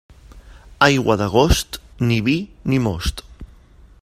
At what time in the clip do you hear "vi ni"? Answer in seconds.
2.31-2.81